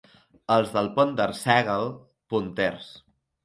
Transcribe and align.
Els 0.55 0.71
del 0.77 0.89
Pont 0.95 1.11
d'Arsèguel, 1.21 1.87
ponters. 2.35 2.93